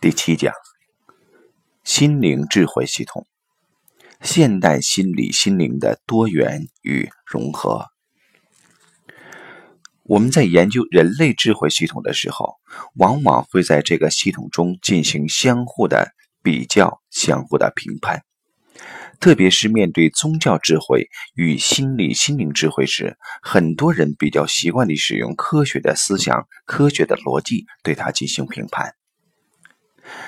[0.00, 0.54] 第七讲：
[1.82, 3.26] 心灵智慧系统，
[4.20, 7.86] 现代心理心灵的多元与融合。
[10.04, 12.58] 我们在研究人类智慧系统的时候，
[12.94, 16.12] 往往会在这个系统中进行相互的
[16.44, 18.22] 比较、相互的评判。
[19.18, 28.94] 特别是面对宗教智慧与心理心灵智慧时，很多人比较习惯地使用科学的思想、科学的逻辑对它进行评判。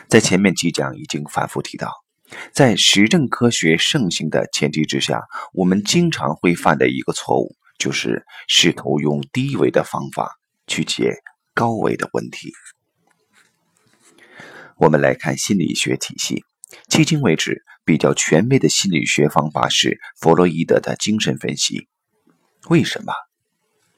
[0.09, 1.93] 在前面几讲已经反复提到，
[2.53, 11.15] 在实证科学盛行的前提之下，我们经常会犯的一个错误，就是试图用低维的方法去解
[11.55, 12.53] 高维的问题。
[14.77, 16.45] 我们来看心理学体系，
[16.89, 21.89] 迄今为止比较权威的心理学方法是弗洛伊德的精神分析。
[22.69, 23.13] 为什么？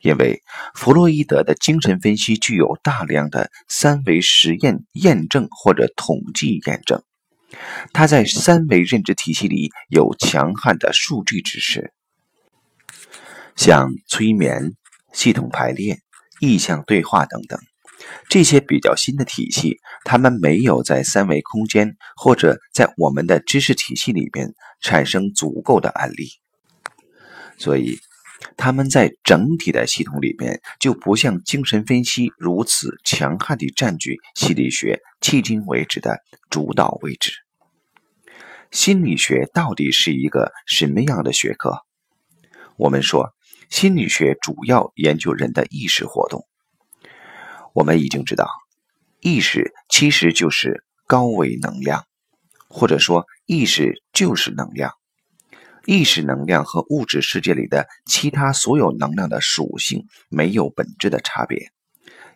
[0.02, 0.42] 因为
[0.74, 7.04] 弗洛伊德的精神分析具有大量的三维实验验证或者统计验证，
[7.92, 11.92] 他在三维认知体系里有强悍的数据支持，
[13.54, 14.72] 像催眠、
[15.12, 16.00] 系统排列、
[16.40, 17.60] 意象对话等等，
[18.28, 26.28] 这些比较新的体系，他们没有在三维空间或者在我们的知识体系里边产生足够的案例，
[27.56, 28.00] 所以。
[28.56, 36.18] 他们在整体的系统里面就不像精神分析如此强悍地占据心理学迄今为止的
[36.50, 37.32] 主导位置。
[38.70, 41.78] 心理学到底是一个什么样的学科？
[42.76, 43.34] 我们说，
[43.68, 46.46] 心理学主要研究人的意识活动。
[47.74, 48.48] 我们已经知道，
[49.20, 52.04] 意识其实就是高维能量，
[52.68, 54.92] 或者说意识就是能量。
[55.84, 61.70] 意识能量和物质世界里的其他所有能量的属性没有本质的差别。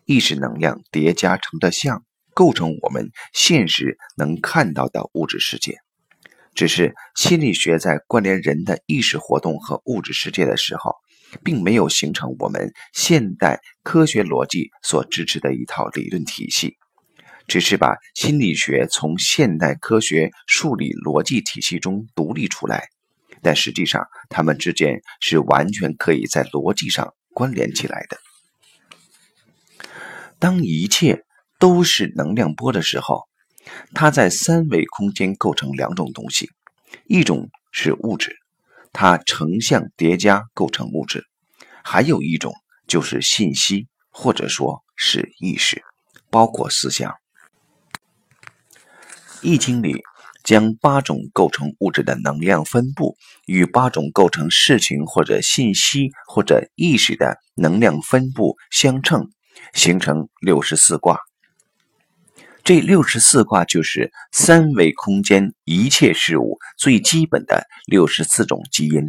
[0.05, 5.79] 意识能量叠加成的像，构成我们现实能看到的物质世界。
[6.55, 10.95] 只是心理学在关联人的意识活动和物质世界的时候，
[11.45, 16.77] 并没有形成我们现代科学逻辑所支持的一套理论体系，
[17.47, 22.89] 只是把心理学从现代科学数理逻辑体系中独立出来。
[23.43, 28.19] 但实际上，它们之间是完全可以在逻辑上关联起来的。
[30.39, 31.25] 当一切
[31.59, 33.29] 都是能量波的时候，
[33.95, 36.51] 它在三维空间构成两种东西：
[37.07, 38.37] 一种是物质，
[38.93, 41.21] 它成像叠加构成物质；
[41.83, 42.55] 还有一种
[42.87, 45.83] 就是信息，或者说是意识，
[46.31, 47.11] 包括思想。
[49.43, 50.03] 《易经》里。
[50.47, 59.29] 将八种构成物质的能量分布与八种构成事情或者信息或者意识的能量分布相称，
[59.75, 61.19] 形成六十四卦。
[62.63, 69.03] 这六十四卦就是三维空间一切事物最基本的六十四种基因。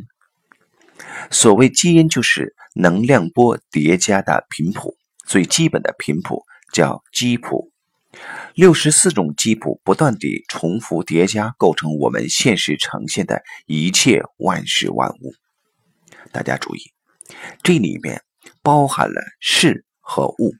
[1.29, 4.95] 所谓基因，就是能量波叠加的频谱，
[5.27, 6.43] 最基本的频谱
[6.73, 7.71] 叫基谱。
[8.53, 15.33] 六十四种基谱不断地重复叠加，构成我们现实呈现的一切万事万物。
[16.31, 16.81] 大家注意，
[17.63, 18.23] 这里面
[18.61, 20.53] 包含了事和物。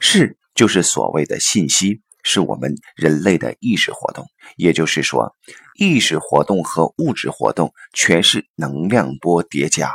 [0.00, 4.26] 事就是所谓的信息，是我们人类的意识活动。
[4.56, 5.34] 也就是说，
[5.78, 9.90] 意识活动和物质活动全是能量波叠加，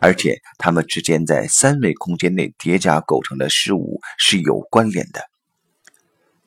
[0.00, 5.31] 而且它们之间在三维空间内叠加构成的事物是有关联的。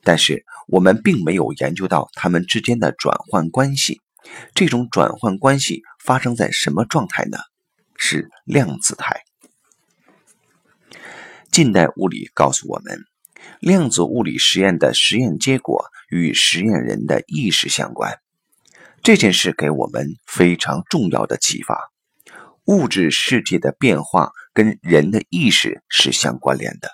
[0.06, 4.00] 但是我们并没有研究到它们之间的转换关系。
[4.54, 7.38] 这种转换关系发生在什么状态呢？
[7.96, 9.22] 是量子态。
[11.50, 13.00] 近代物理告诉我们，
[13.58, 18.20] 量子物理实验的实验结果与实验人的意识相关。
[19.02, 21.90] 这件事给我们非常重要的启发：
[22.66, 26.90] 物质世界的变化跟人的意识是相关联的。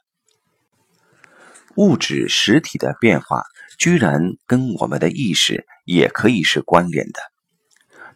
[1.76, 3.42] 物质实体的变化，
[3.78, 7.20] 居然跟我们的意识也可以是关联的。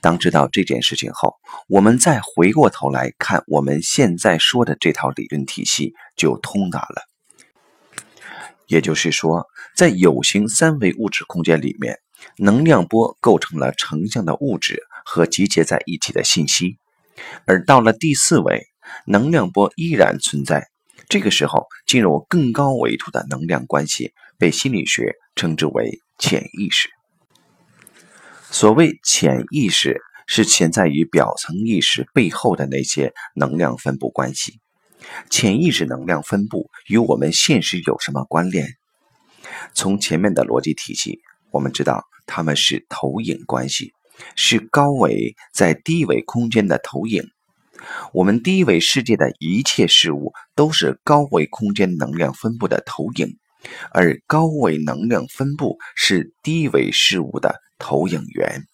[0.03, 1.35] 当知道这件事情后，
[1.69, 7.03] 我们再回过头来看我们现在说的这套理论体系，就通达了。
[8.67, 11.99] 也就是说，在有形三维物质空间里面，
[12.37, 16.77] 能量波构成了成像的物质和集结在一起的信息；
[17.47, 18.67] 而到了第四维，
[19.07, 20.69] 能量波依然存在。
[21.09, 26.89] 这个时候，进入更高维度的能量关系，被心理学称之为潜意识。
[28.51, 34.61] 所谓潜意识，是潜在于表层意识背后的那些能量分布关系。
[35.31, 38.67] 潜意识能量分布与我们现实有什么关联？
[39.75, 41.21] 从前面的逻辑体系，
[41.53, 43.93] 我们知道它们是投影关系，
[44.35, 47.23] 是高维在低维空间的投影。
[48.13, 53.37] 我们低维世界的一切事物都是高维空间能量分布的投影，
[53.91, 58.65] 而高维能量分布是低维事物的投影源。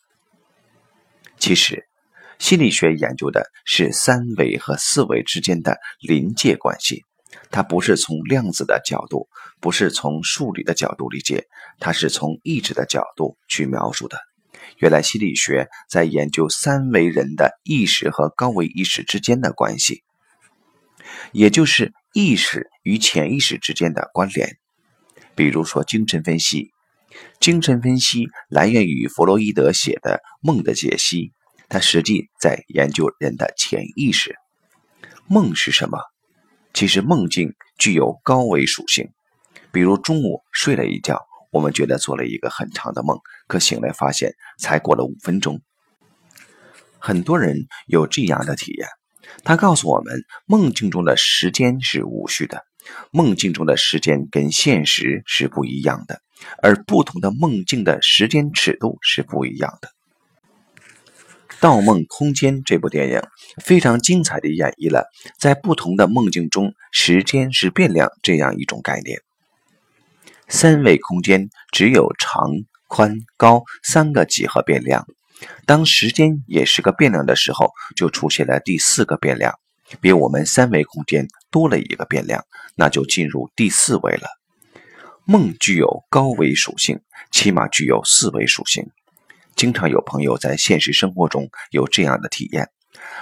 [1.38, 1.86] 其实，
[2.38, 7.04] 心理学研究的是三维和四维之间的临界关系。
[7.50, 9.28] 它不是从量子的角度，
[9.60, 11.46] 不是从数理的角度理解，
[11.78, 14.18] 它是从意志的角度去描述的。
[14.78, 20.02] 原来心理学在研究三维人的意识和高维意识之间的关系，
[21.32, 24.56] 也就是意识与潜意识之间的关联。
[25.34, 26.72] 比如说精神分析，
[27.40, 31.28] 精神分析来源于弗洛伊德写的《梦的解析》，
[31.68, 34.36] 他实际在研究人的潜意识。
[35.26, 35.98] 梦是什么？
[36.74, 39.10] 其实梦境具有高维属性，
[39.72, 41.20] 比如中午睡了一觉，
[41.52, 45.60] 我们觉得做了一个很长的梦，可醒来发现才过了五分钟。
[46.98, 48.88] 很多人有这样的体验，
[49.44, 52.64] 他告诉我们，梦境中的时间是无序的，
[53.10, 56.22] 梦境中的时间跟现实是不一样的，
[56.62, 59.88] 而不同的梦境的时间尺度是不一样的。
[61.60, 63.20] 《盗梦空间》这部电影
[63.62, 65.06] 非常精彩地演绎了
[65.38, 69.18] 在不同的梦境中，时间是变量这样一种概念。
[70.54, 72.44] 三维空间只有长、
[72.86, 75.06] 宽、高三个几何变量，
[75.64, 79.54] 当时间也是个变量的时候，就出现了第四个变量，
[80.02, 82.44] 比我们三维空间多了一个变量，
[82.76, 84.28] 那就进入第四维了。
[85.24, 87.00] 梦具有高维属性，
[87.30, 88.90] 起码具有四维属性。
[89.56, 92.68] 经常有朋友在现实生活中有这样的体验：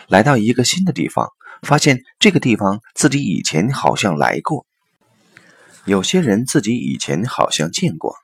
[0.08, 1.28] 来到一个新的地方，
[1.62, 4.66] 发现这个地方自己以前好像来过；
[5.86, 8.14] 有些人自己以前好像见过，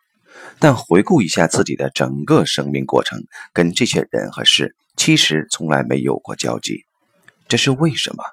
[0.59, 6.85] 但回顾一下自己的整个生命过程，跟这些人和事其实从来没有过交集。
[7.49, 8.25] 这是为什么？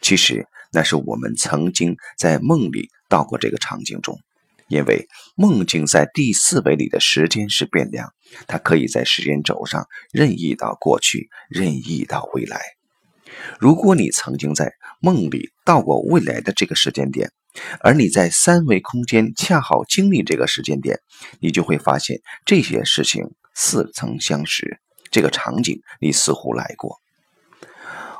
[0.00, 4.18] 其实那是我们曾经在梦里到过这个场景中。
[4.68, 5.06] 因为
[5.36, 8.12] 梦境在第四维里的时间是变量，
[8.48, 12.60] 它可以在时间轴上任意到过去，任意到未来。
[13.60, 17.30] 如果你曾经在梦里到过未来的这个时间点，
[17.80, 21.00] 而你在三维空间恰好经历这个时间点，
[21.40, 23.24] 你就会发现这些事情
[23.54, 24.80] 似曾相识，
[25.10, 27.00] 这个场景你似乎来过。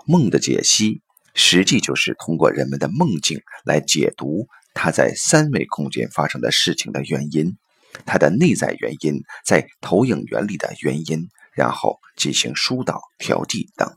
[0.06, 1.02] 梦的解析，
[1.34, 4.46] 实际就是通过人们的梦境来解读。
[4.78, 7.56] 它在三维空间发生的事情的原因，
[8.04, 13.96] 它的内在原因，在投影原理的原因，然后进行疏导、调剂等。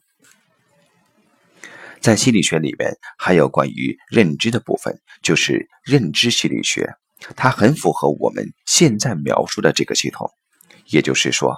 [2.02, 6.94] 在心理学里面，还有关于认知的部分，就是认知心理学，
[7.36, 10.30] 它很符合我们现在描述的这个系统。
[10.86, 11.56] 也就是说，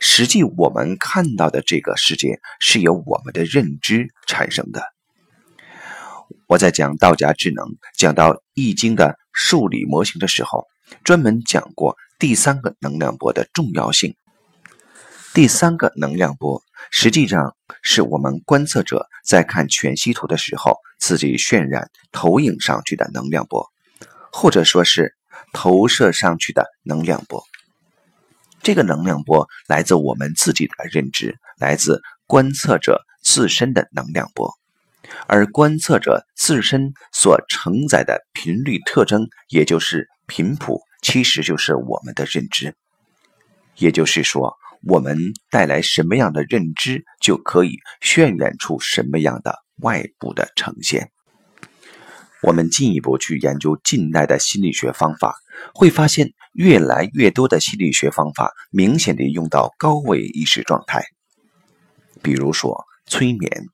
[0.00, 4.82] 实际我们看到的这个世界是由我们的认知产生的。
[6.46, 7.64] 我在讲道家智能、
[7.96, 10.66] 讲到《易经》的数理模型的时候，
[11.04, 14.14] 专门讲过第三个能量波的重要性。
[15.32, 16.60] 第三个能量波
[16.90, 23.70] 实际上是我们观测者在看全息图的时候自己渲染、投影上去的能量波，
[24.32, 25.14] 或者说是
[25.52, 27.44] 投射上去的能量波。
[28.60, 34.52] 这个能量波来自我们自己的认知，来自观测者自身的能量波。
[35.26, 42.74] 而观测者自身所承载的频率特征，也就是频谱，其实就是我们的认知。
[43.76, 45.18] 也就是说，我们
[45.50, 51.10] 带来什么样的认知，就可以渲染出什么样的外部的呈现。
[52.42, 55.34] 我们进一步去研究近代的心理学方法，
[55.74, 61.04] 会发现越来越多的心理学方法明显地用到高维意识状态，
[62.22, 63.66] 比如说催眠。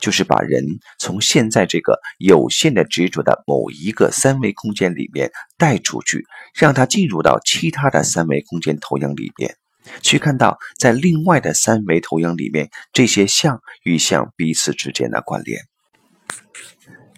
[0.00, 0.64] 就是把人
[0.98, 9.56] 从现在这个有限的执着的某一个三维空间里面带出去，让他进入到其他的三维空间投影里面，
[10.02, 15.60] 去看到在另外的三维投影里面这些像与像彼此之间的关联。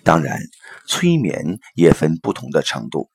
[0.03, 0.39] 当然，
[0.87, 3.11] 催眠也分不同的程度。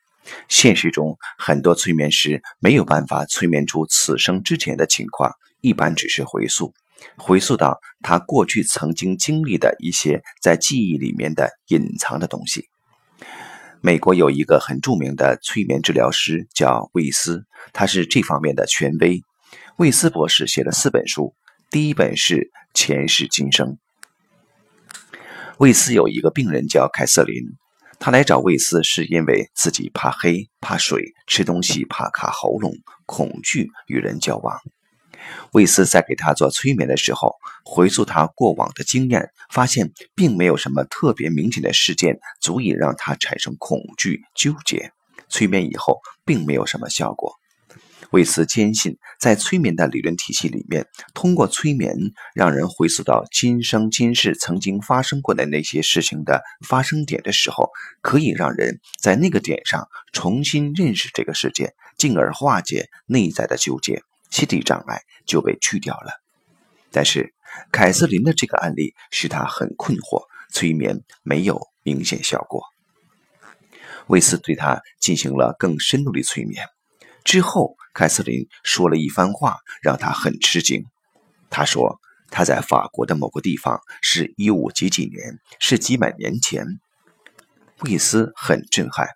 [0.48, 5.32] 现实中，很多催眠师没有办法催眠出此生之前的情况，
[5.62, 6.74] 一般只是回溯。
[7.18, 12.68] 回溯到他过去曾经经历的一些在记忆里面的隐藏的东西。
[13.82, 19.24] 美国有一个很著名的催眠治疗师叫魏斯，他是这方面的权威。
[19.82, 21.34] 魏斯博士写了四本书，
[21.72, 22.36] 第一本是
[22.72, 23.68] 《前世今生》。
[25.58, 27.42] 魏斯有一个病人叫凯瑟琳，
[28.00, 32.76] 他来找魏斯是因为自己怕黑、怕水、吃东西怕卡喉咙，
[33.08, 34.56] 恐惧与人交往。
[35.54, 37.34] 魏斯在给他做催眠的时候，
[37.66, 44.92] 回溯他过往的经验，发现并没有什么特别明显的事件足以让他产生恐惧、纠结。
[45.28, 47.34] 催眠以后，并没有什么效果。
[48.12, 51.96] 魏斯坚信，在催眠的理论体系里面，通过催眠
[52.36, 57.70] 让人回溯到今生今世曾经发生过的那些事情的发生点的时候，
[58.02, 66.12] 可以让人在那个点上重新认识这个世界，进而化解内在的纠结，心理障碍就被去掉了。
[66.92, 67.34] 但是，
[67.72, 72.62] 凯瑟琳的这个案例使他很困惑，催眠没有明显效果。
[74.08, 76.68] 魏斯对他进行了更深度的催眠
[77.24, 77.78] 之后。
[77.94, 80.86] 凯瑟琳说了一番话，让他很吃惊。
[81.50, 86.66] 他说他在法国的某个地方，是一五几几年，是几百年前。
[87.78, 89.08] 布里斯很震撼，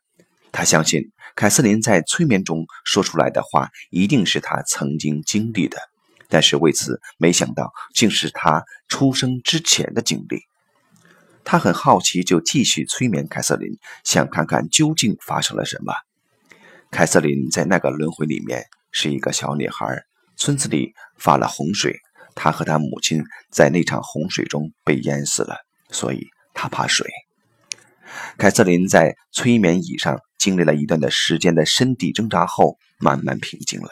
[0.52, 5.78] 他相信凯瑟琳在催眠中说出来的话一定是他曾经经历的，
[6.28, 10.42] 但是为此没想到竟是他出生之前的经历。
[11.44, 15.94] 他很好奇，就继续催眠凯瑟琳，想看看究竟发生了什么。
[16.96, 19.86] 凯瑟琳在那个轮回里面是一个小女孩，
[20.38, 21.94] 村子里发了洪水，
[22.36, 23.22] 她和她母亲
[23.52, 25.58] 在那场洪水中被淹死了，
[25.90, 27.06] 所以她怕水。
[28.38, 33.90] 凯瑟琳在催眠椅上经历了一段的时间的身体挣扎后，慢慢平静了。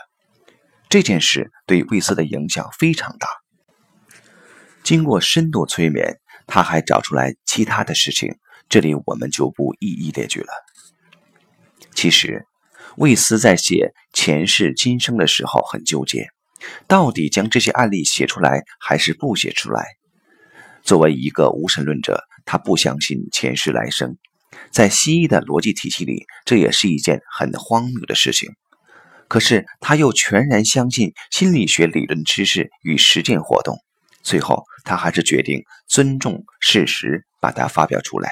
[0.87, 3.27] 这件事对魏斯的影响非常大。
[4.81, 8.37] 经过深度催眠，他还找出来其他的事情，
[8.69, 10.53] 这里我们就不一一列举了。
[11.93, 12.47] 其实。
[12.97, 16.27] 魏斯在写前世今生的时候很纠结，
[16.87, 19.83] 到底将这些案例写出来还是不写出来？
[20.83, 24.17] 作为一个无神论者，他不相信前世来生。
[24.69, 28.51] 在西医的逻辑体系里，这也是一件很荒谬的事情。
[29.27, 33.77] 可是他又全然相信心理学理论知识与实践活动。
[34.21, 38.29] 最后，他还是决定尊重事实，把它发表出来。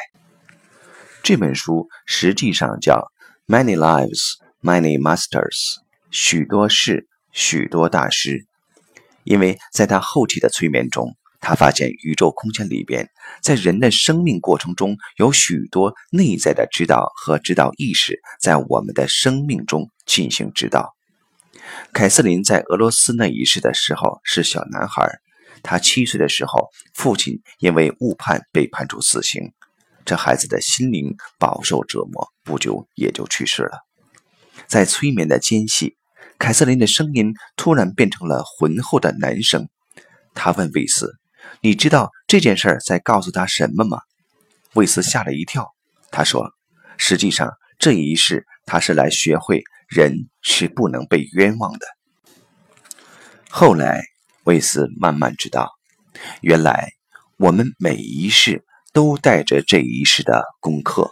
[1.23, 3.11] 这本书实际上叫
[3.51, 4.37] 《Many Lives》。
[4.63, 5.77] Many masters，
[6.11, 8.45] 许多事，许多大师。
[9.23, 13.09] 因为在他后期的催眠中，他发现宇宙空间里边，
[13.41, 20.93] 在人的生命过程中，有许多内在的指导和指导意识在我们的生命中进行指导。
[21.91, 25.09] 凯瑟琳在俄罗斯那一世的时候是小男孩，
[25.63, 29.53] 他七岁的时候，父亲因为误判被判处死刑，
[30.05, 33.90] 这孩子的心灵饱受折磨，不久也就去世了。
[34.71, 35.97] 在催眠的间隙，
[36.39, 39.67] 凯瑟琳的声音突然变成了浑厚的男声。
[40.33, 41.13] 他问魏斯
[41.59, 43.99] ：“你知道这件事儿在告诉他什么吗？”
[44.73, 45.73] 魏斯吓了一跳。
[46.09, 46.53] 他说
[46.95, 51.85] ：“实际上，这一世他是来学会人是不能被冤枉的。”
[53.51, 54.01] 后来，
[54.45, 55.69] 魏斯慢慢知道，
[56.39, 56.93] 原来
[57.35, 58.63] 我们每一世
[58.93, 61.11] 都带着这一世的功课，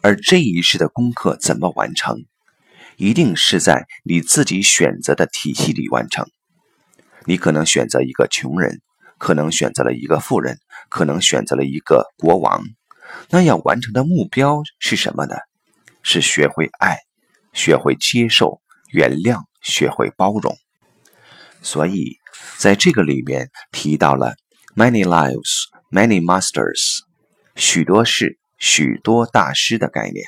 [0.00, 2.24] 而这一世的功课怎么完成？
[3.00, 6.26] 一定是在你自己选择的体系里完成。
[7.24, 8.82] 你可能选择一个穷人，
[9.16, 10.58] 可能选择了一个富人，
[10.90, 12.62] 可能选择了一个国王。
[13.30, 15.36] 那要完成的目标是什么呢？
[16.02, 16.98] 是学会爱，
[17.54, 20.54] 学会接受、原谅，学会包容。
[21.62, 22.18] 所以，
[22.58, 24.34] 在这个里面提到了
[24.76, 26.98] “many lives, many masters”，
[27.56, 30.26] 许多事、许多大师的概念。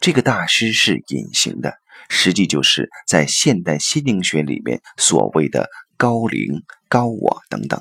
[0.00, 1.78] 这个大师是隐形的。
[2.08, 7.80] 实际就是在现代心灵学里面所谓的高灵、高我等等，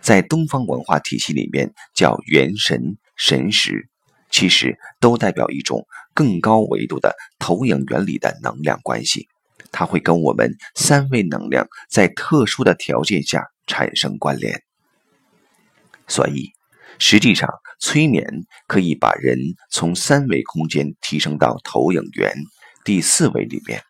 [0.00, 3.88] 在东方文化体系里面叫元神、神识，
[4.30, 9.28] 其实都代表一种更高维度的投影原理的能量关系，
[9.72, 14.62] 它会跟我们三维能量在特殊的条件下产生关联。
[16.06, 16.52] 所以，
[16.98, 17.48] 实际上
[17.80, 18.26] 催眠
[18.66, 19.38] 可以把人
[19.70, 22.32] 从三维空间提升到投影源。
[22.84, 23.82] 第四维里面，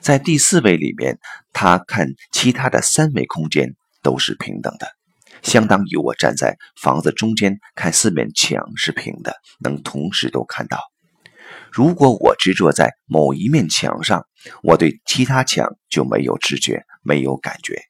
[0.00, 1.18] 在第四维里面，
[1.52, 4.86] 他看其他的三维空间都是平等的，
[5.42, 10.78] 相当于我站在房子中间看四面墙是平的，能同时都看到。
[11.72, 14.24] 如果我执着在某一面墙上，
[14.62, 17.82] 我对其他墙就没有知觉，没有感觉。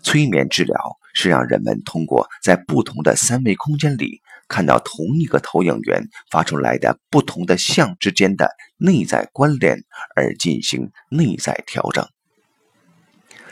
[0.00, 0.76] 催眠治疗
[1.12, 4.22] 是让人们通过在不同的三维空间里。
[4.48, 9.84] 看到同一个投影源发出来的不同的像之间的内在关联，
[10.16, 12.08] 而进行内在调整。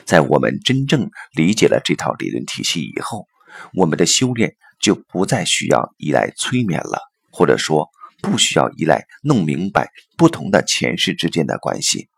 [0.05, 3.27] 在我们真正理解了这套理论体系以后，
[3.75, 7.01] 我们的修炼就不再需要依赖催眠了，
[7.31, 7.91] 或者说
[8.23, 12.09] 不需要依赖弄明白不同的前世之间的关系，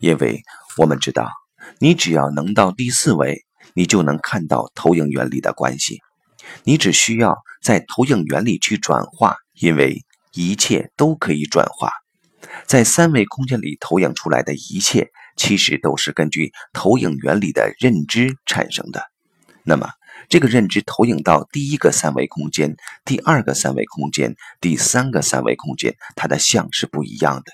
[0.00, 0.42] 因为
[0.76, 1.30] 我们知道，
[1.80, 6.00] 你只要能到第四维，你就能看到投影原理的关系。
[6.64, 11.90] 你只需要在投影原理去转化，因为一切都可以转化。
[12.66, 19.04] 在三维空间里投影出来的一切，其实都是根据投影原理的认知产生的。
[19.64, 19.90] 那么，
[20.28, 27.52] 这个认知投影到第一个三维空间、第二个三维空间、第三个三维空间，它的像是不一样的。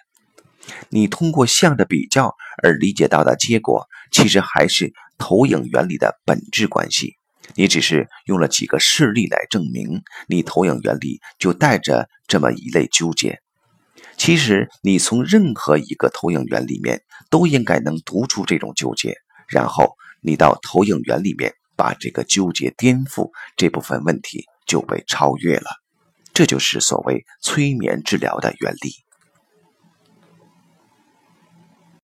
[0.88, 7.17] 你通过像的比较而理解到的结果，其实还是投影原理的本质关系。
[7.54, 13.40] 你只是用了几个事例来证明，你投影原理就带着这么一类纠结。
[14.16, 19.16] 其实，你从任何一个投影源里面都应该能读出这种纠结，
[19.48, 25.70] 然后你到投影源里面把这个纠结颠覆，这部分问题就被超越了。
[26.34, 29.07] 这就是所谓催眠治疗的原理。